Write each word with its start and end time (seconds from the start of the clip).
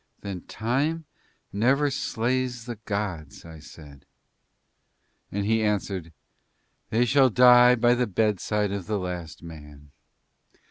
'""Then 0.21 0.39
shall 0.39 0.47
Time 0.47 1.05
never 1.53 1.91
slay 1.91 2.47
the 2.47 2.79
gods," 2.85 3.45
I 3.45 3.59
said. 3.59 4.07
And 5.31 5.45
he 5.45 5.61
answered, 5.61 6.11
"They 6.89 7.05
shall 7.05 7.29
die 7.29 7.75
by 7.75 7.93
the 7.93 8.07
bedside 8.07 8.71
of 8.71 8.87
the 8.87 8.97
last 8.97 9.43
man. 9.43 9.91